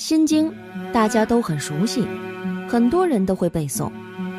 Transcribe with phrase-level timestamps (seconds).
[0.00, 0.50] 心经
[0.94, 2.08] 大家都很熟悉，
[2.66, 3.92] 很多人都会背诵，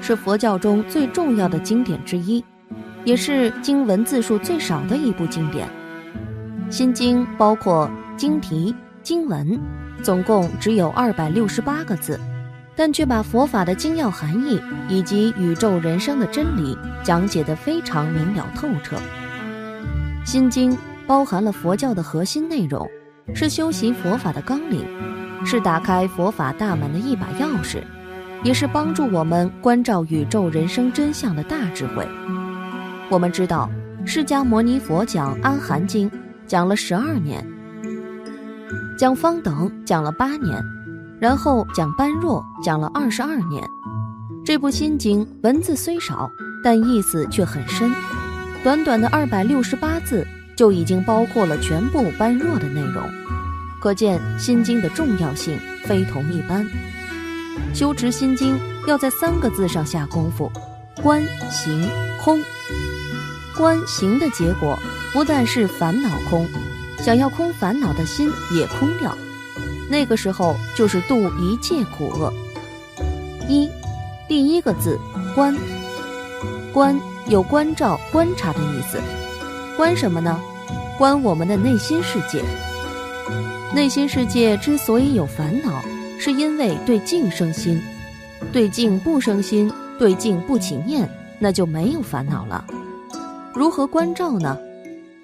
[0.00, 2.42] 是佛教中最重要的经典之一，
[3.04, 5.68] 也是经文字数最少的一部经典。
[6.70, 9.60] 心经包括经题、经文，
[10.02, 12.18] 总共只有二百六十八个字，
[12.74, 14.58] 但却把佛法的精要含义
[14.88, 16.74] 以及宇宙人生的真理
[17.04, 18.96] 讲解得非常明了透彻。
[20.24, 20.74] 心经
[21.06, 22.88] 包含了佛教的核心内容，
[23.34, 24.82] 是修习佛法的纲领。
[25.44, 27.82] 是打开佛法大门的一把钥匙，
[28.42, 32.06] 也是帮助我们关照宇宙人生真相的大智慧。
[33.10, 33.68] 我们知道，
[34.04, 36.10] 释迦牟尼佛讲《阿含经》
[36.46, 37.46] 讲了十二年，
[38.98, 40.62] 讲方等讲了八年，
[41.20, 43.62] 然后讲般若讲了二十二年。
[44.44, 46.30] 这部心经文字虽少，
[46.64, 47.92] 但意思却很深，
[48.64, 53.02] 短短的二百六十八字就已经包括了全部般若的内容。
[53.82, 56.64] 可见心经的重要性非同一般。
[57.74, 60.48] 修持心经要在三个字上下功夫：
[61.02, 61.20] 观、
[61.50, 61.90] 行、
[62.22, 62.40] 空。
[63.56, 64.78] 观行的结果
[65.12, 66.48] 不但是烦恼空，
[66.98, 69.18] 想要空烦恼的心也空掉。
[69.90, 72.32] 那个时候就是度一切苦厄。
[73.48, 73.68] 一，
[74.28, 74.96] 第一个字
[75.34, 75.56] 观。
[76.72, 79.00] 观有关照、观察的意思。
[79.76, 80.40] 观什么呢？
[80.96, 82.42] 观我们的内心世界。
[83.74, 85.82] 内心世界之所以有烦恼，
[86.18, 87.80] 是因为对境生心，
[88.52, 92.62] 对境不生心，对境不起念，那就没有烦恼了。
[93.54, 94.58] 如何关照呢？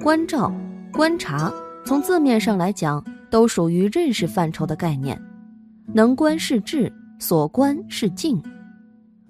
[0.00, 0.52] 关照、
[0.92, 1.52] 观察，
[1.84, 5.20] 从字面上来讲，都属于认识范畴的概念。
[5.94, 8.42] 能观是智，所观是境。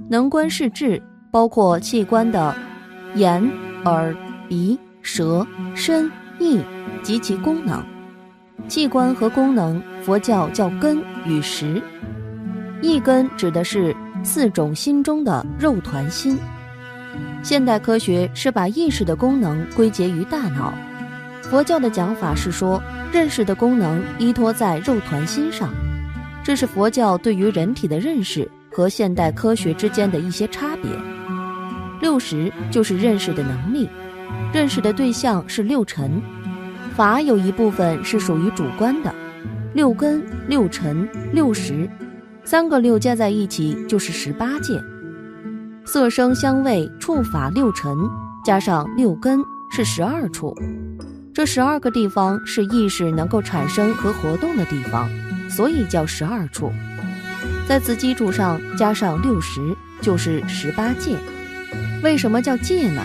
[0.09, 2.55] 能观是智，包括器官的
[3.17, 3.47] 眼、
[3.85, 4.17] 耳、
[4.49, 6.61] 鼻、舌、身、意
[7.03, 7.92] 及其功能。
[8.69, 11.83] 器官和功能，佛教叫根与识。
[12.81, 16.39] 一根指的是四种心中的肉团心。
[17.43, 20.73] 现代科学是把意识的功能归结于大脑，
[21.43, 25.73] 佛教的讲法是说认识的功能依托在肉团心上。
[26.43, 30.91] 这是佛教对于人体的认识和现代科学之间的一些差别。
[32.01, 33.89] 六识就是认识的能力，
[34.53, 36.21] 认识的对象是六尘。
[36.95, 39.15] 法有一部分是属于主观的，
[39.73, 41.89] 六根、六尘、六识，
[42.45, 44.79] 三个六加在一起就是十八界。
[45.87, 47.97] 色、声、香味、触、法六尘
[48.45, 50.55] 加上六根是十二处，
[51.33, 55.09] 这十二个地方是意识能够产生和活动的地方，
[55.49, 56.71] 所以叫十二处。
[57.67, 61.17] 在此基础上加上六十，就是十八界。
[62.03, 63.03] 为什么叫界呢？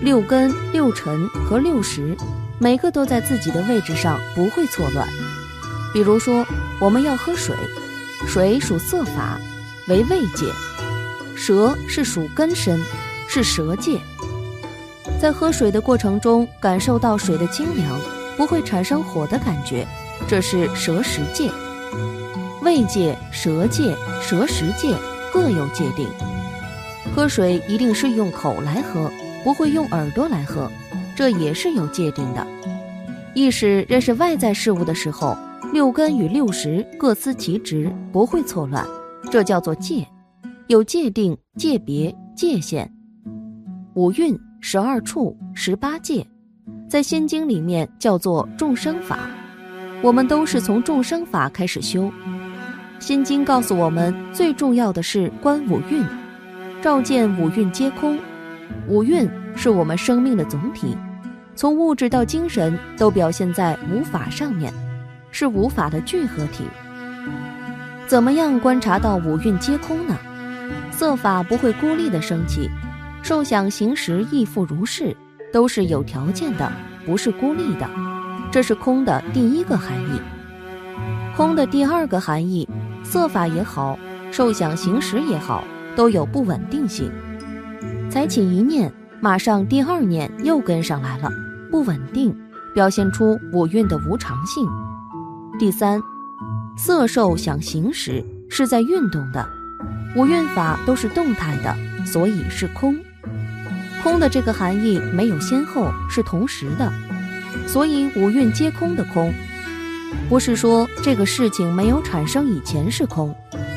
[0.00, 2.16] 六根、六尘和六识。
[2.62, 5.08] 每个都在自己的位置上，不会错乱。
[5.92, 6.46] 比如说，
[6.78, 7.56] 我们要喝水，
[8.24, 9.36] 水属色法，
[9.88, 10.46] 为味界；
[11.34, 12.80] 舌是属根身，
[13.26, 13.98] 是舌界。
[15.20, 18.00] 在喝水的过程中，感受到水的清凉，
[18.36, 19.84] 不会产生火的感觉，
[20.28, 21.50] 这是舌识界。
[22.62, 23.92] 味界、舌界、
[24.22, 24.96] 舌识界
[25.32, 26.08] 各有界定。
[27.12, 29.10] 喝水一定是用口来喝，
[29.42, 30.70] 不会用耳朵来喝。
[31.22, 32.44] 这也是有界定的。
[33.32, 35.38] 意识认识外在事物的时候，
[35.72, 38.84] 六根与六识各司其职，不会错乱。
[39.30, 40.04] 这叫做界，
[40.66, 42.92] 有界定、界别、界限。
[43.94, 46.26] 五蕴、十二处、十八界，
[46.88, 49.30] 在心经里面叫做众生法。
[50.02, 52.10] 我们都是从众生法开始修。
[52.98, 56.04] 心经告诉我们，最重要的是观五蕴，
[56.82, 58.18] 照见五蕴皆空。
[58.88, 59.30] 五蕴。
[59.54, 60.96] 是我们生命的总体，
[61.54, 64.72] 从物质到精神都表现在无法上面，
[65.30, 66.64] 是无法的聚合体。
[68.06, 70.16] 怎么样观察到五蕴皆空呢？
[70.90, 72.70] 色法不会孤立的升起，
[73.22, 75.16] 受想行识亦复如是，
[75.52, 76.70] 都是有条件的，
[77.04, 77.88] 不是孤立的。
[78.50, 80.20] 这是空的第一个含义。
[81.36, 82.68] 空的第二个含义，
[83.02, 83.98] 色法也好，
[84.30, 85.64] 受想行识也好，
[85.96, 87.10] 都有不稳定性。
[88.10, 88.92] 才起一念。
[89.22, 91.30] 马上第二年又跟上来了，
[91.70, 92.36] 不稳定，
[92.74, 94.66] 表现出五蕴的无常性。
[95.60, 96.02] 第三，
[96.76, 98.20] 色受想行识
[98.50, 99.48] 是在运动的，
[100.16, 101.72] 五蕴法都是动态的，
[102.04, 102.98] 所以是空。
[104.02, 106.92] 空的这个含义没有先后，是同时的，
[107.68, 109.32] 所以五蕴皆空的空，
[110.28, 113.32] 不是说这个事情没有产生以前是空，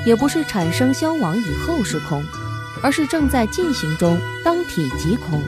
[0.08, 2.24] 也不是产生消亡以后是空。
[2.86, 5.42] 而是正在进行中，当体即空。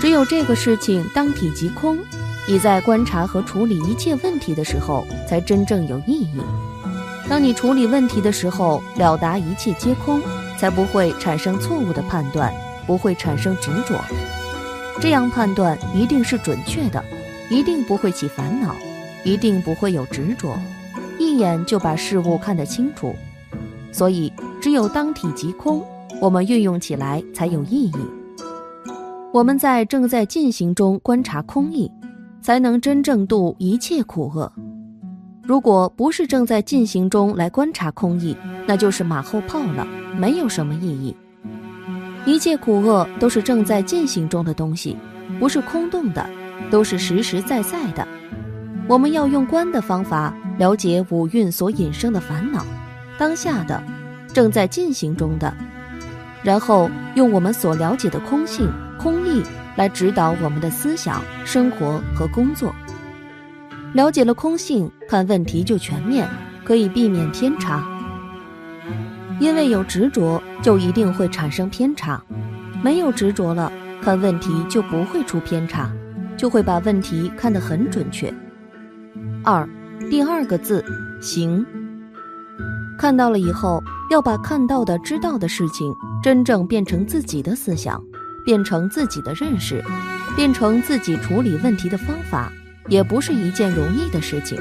[0.00, 1.98] 只有这个事情当体即空，
[2.48, 6.40] 你在观察和处理一切问题的时候，才真正有意义。
[7.28, 10.22] 当你处理问题的时候，了达一切皆空，
[10.56, 12.50] 才不会产生错误的判断，
[12.86, 14.02] 不会产生执着。
[14.98, 17.04] 这样判断一定是准确的，
[17.50, 18.74] 一定不会起烦恼，
[19.24, 20.58] 一定不会有执着，
[21.18, 23.14] 一眼就把事物看得清楚。
[23.92, 24.30] 所以，
[24.66, 25.80] 只有当体即空，
[26.20, 27.92] 我们运用起来才有意义。
[29.32, 31.88] 我们在正在进行中观察空意。
[32.42, 34.52] 才能真正度一切苦厄。
[35.44, 38.36] 如果不是正在进行中来观察空意，
[38.66, 39.86] 那就是马后炮了，
[40.18, 41.16] 没有什么意义。
[42.24, 44.96] 一切苦厄都是正在进行中的东西，
[45.38, 46.28] 不是空洞的，
[46.72, 48.06] 都是实实在在的。
[48.88, 52.66] 我们要用观的方法了解五蕴所引生的烦恼，
[53.16, 53.80] 当下的，
[54.36, 55.50] 正在进行中的，
[56.42, 59.42] 然后用我们所了解的空性、空意。
[59.76, 62.74] 来指导我们的思想、生活和工作。
[63.94, 66.28] 了解了空性，看问题就全面，
[66.64, 67.82] 可以避免偏差。
[69.40, 72.20] 因为有执着，就一定会产生偏差；
[72.82, 73.72] 没有执着了，
[74.02, 75.90] 看问题就不会出偏差，
[76.36, 78.32] 就会把问题看得很准确。
[79.44, 79.66] 二，
[80.10, 80.84] 第二个字，
[81.22, 81.64] 行。
[82.98, 88.02] 看到了以后，要把看到的、知道的事情，真正变成自己的思想。
[88.44, 89.82] 变成自己的认识，
[90.36, 92.48] 变成自己处理问题的方法，
[92.86, 94.56] 也不是一件容易的事情。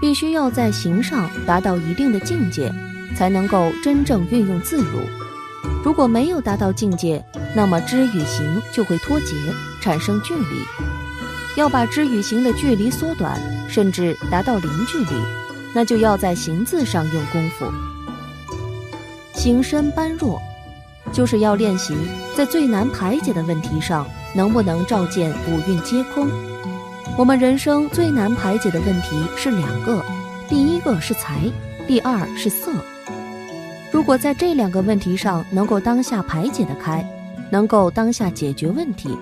[0.00, 2.74] 必须要在行上达到一定的境界，
[3.14, 4.98] 才能够真正运用自如。
[5.84, 7.24] 如果没有达到境界，
[7.54, 9.36] 那么知与行就会脱节，
[9.80, 10.64] 产生距离。
[11.56, 15.22] 要把知与行的距离缩短，甚至达到零距离，
[15.72, 17.66] 那就要在行字上用功夫。
[19.36, 20.42] 行深般若。
[21.12, 21.94] 就是要练习
[22.36, 24.04] 在最难排解的问题上，
[24.34, 26.28] 能不能照见五蕴皆空。
[27.16, 30.04] 我们人生最难排解的问题是两个，
[30.48, 31.48] 第一个是财，
[31.86, 32.72] 第二是色。
[33.92, 37.08] 如果在这两个问题上能够当下排解得开，
[37.52, 39.16] 能够当下解决问题，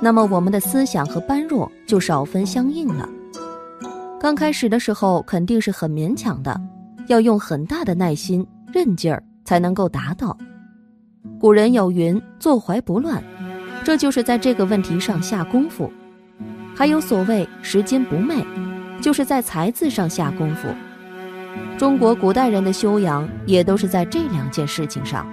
[0.00, 3.08] 那么我们的思想和般若就少分相应了。
[4.20, 6.58] 刚开始的时候肯定是很勉强的，
[7.08, 10.36] 要用很大的耐心、韧劲儿才能够达到。
[11.38, 13.22] 古人有云：“坐怀不乱”，
[13.84, 15.92] 这就是在这个问题上下功夫。
[16.74, 18.44] 还有所谓“拾金不昧”，
[19.00, 20.68] 就是在才字上下功夫。
[21.78, 25.26] 中国古代人的修养也都是在这两件事情上。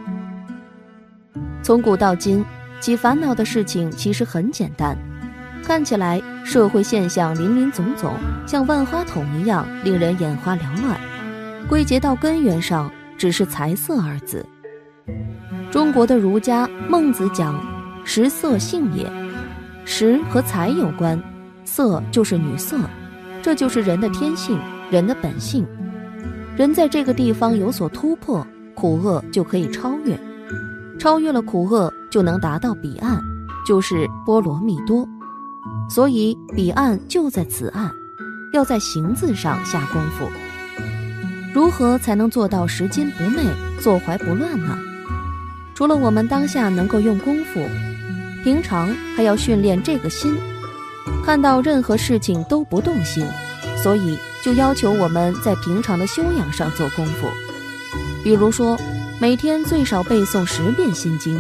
[1.64, 2.44] 从古到今，
[2.80, 4.98] 起烦恼的事情其实很简单，
[5.64, 8.14] 看起来社会现象林林总总，
[8.46, 11.00] 像万花筒一样令人眼花缭乱。
[11.68, 12.92] 归结到根源上，
[13.22, 14.44] 只是财色二字。
[15.70, 17.56] 中国的儒家孟子讲
[18.04, 19.08] ：“食色性也，
[19.86, 21.22] 食和财有关，
[21.64, 22.80] 色就是女色，
[23.40, 24.58] 这就是人的天性，
[24.90, 25.64] 人的本性。
[26.58, 30.20] 人在这个地方有所突破，苦厄就可以超越，
[30.98, 33.22] 超越了苦厄就能达到彼岸，
[33.68, 35.08] 就是波罗蜜多。
[35.88, 37.92] 所以彼岸就在此岸，
[38.52, 40.26] 要在行字上下功夫。
[41.54, 43.44] 如何才能做到拾金不昧，
[43.80, 44.78] 坐怀不乱呢？”
[45.76, 47.60] 除了我们当下能够用功夫，
[48.44, 50.38] 平常还要训练这个心，
[51.26, 53.26] 看到任何事情都不动心，
[53.82, 57.28] 所以就要求我们在平常的修养上做功夫。
[58.24, 58.78] 比如说，
[59.20, 61.40] 每天最少背诵十遍《心经》，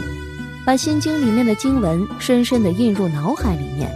[0.65, 3.91] 把《心经》里面的经文深深地印入脑海里面，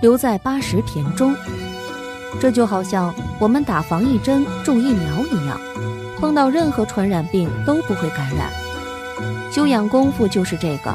[0.00, 1.34] 留在八十田中。
[2.40, 5.60] 这就好像我们打防疫针、种疫苗一样，
[6.16, 8.48] 碰到任何传染病都不会感染。
[9.50, 10.94] 修养功夫就是这个，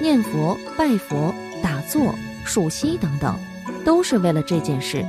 [0.00, 2.14] 念佛、拜佛、打坐、
[2.46, 3.36] 数息等等，
[3.84, 5.04] 都是为了这件事，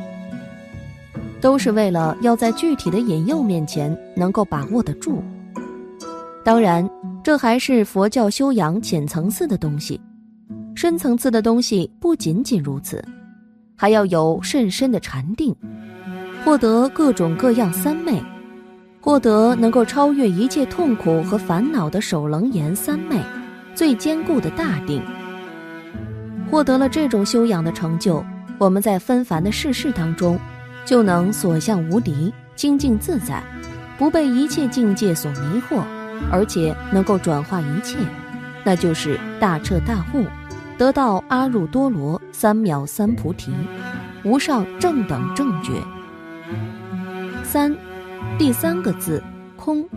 [1.39, 5.23] 都是为了要在具体的引诱面前能够把握得住。
[6.43, 6.85] 当然，
[7.23, 10.01] 这还是佛教修养浅层次的东西，
[10.75, 13.01] 深层次的东西不仅仅如此，
[13.73, 15.55] 还要有甚深的禅定，
[16.43, 18.21] 获得各种各样三昧。
[18.99, 23.19] 获得能够超越一切痛苦和烦恼的首楞严三昧，
[23.75, 25.01] 最坚固的大定。
[26.49, 28.23] 获得了这种修养的成就，
[28.57, 30.39] 我们在纷繁的世事当中，
[30.85, 33.43] 就能所向无敌，清净自在，
[33.97, 35.81] 不被一切境界所迷惑，
[36.31, 37.97] 而且能够转化一切，
[38.63, 40.25] 那就是大彻大悟，
[40.77, 43.51] 得到阿耨多罗三藐三菩提，
[44.23, 45.71] 无上正等正觉。
[47.43, 47.75] 三。
[48.37, 49.21] 第三个字，
[49.57, 49.87] 空，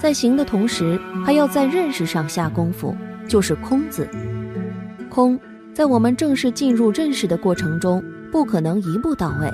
[0.00, 2.94] 在行的同时，还要在认识上下功夫，
[3.28, 4.06] 就是空字。
[5.08, 5.38] 空，
[5.72, 8.02] 在我们正式进入认识的过程中，
[8.32, 9.50] 不可能一步到位，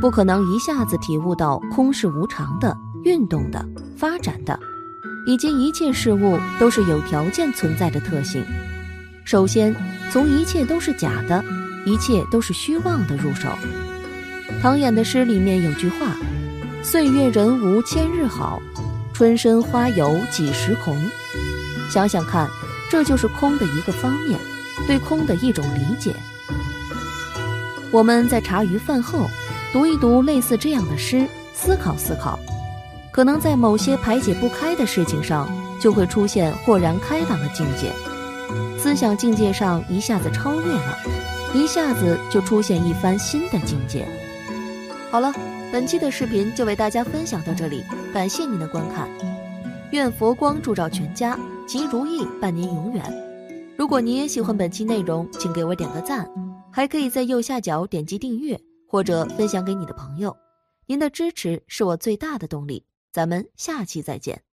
[0.00, 3.66] 不可能一下子体悟到空是无常的、运动的、
[3.96, 4.58] 发展的，
[5.26, 8.44] 以及一切事物都是有条件存在的特性。
[9.24, 9.74] 首先，
[10.12, 11.42] 从一切都是假的、
[11.84, 13.48] 一切都是虚妄的入手。
[14.60, 16.16] 唐寅的诗里面有句话
[16.82, 18.60] ：“岁月人无千日好，
[19.14, 21.00] 春深花有几时红。”
[21.88, 22.50] 想想看，
[22.90, 24.36] 这就是空的一个方面，
[24.86, 26.12] 对空的一种理解。
[27.92, 29.30] 我们在茶余饭后
[29.72, 31.24] 读一读类似这样的诗，
[31.54, 32.36] 思考思考，
[33.12, 35.48] 可能在某些排解不开的事情上，
[35.80, 37.92] 就会出现豁然开朗的境界，
[38.76, 40.98] 思想境界上一下子超越了，
[41.54, 44.04] 一下子就出现一番新的境界。
[45.10, 45.32] 好了，
[45.72, 49.08] 本期的视频就为大家分享到这里，感谢您的观看，
[49.90, 53.02] 愿佛光照全家，吉如意伴您永远。
[53.76, 56.28] 如果您也喜欢本期内容，请给我点个赞。
[56.70, 60.36] 还可以在右下角点击订阅，或者分享给你的朋友。
[60.86, 62.84] 您的支持是我最大的动力。
[63.10, 64.47] 咱们下期再见。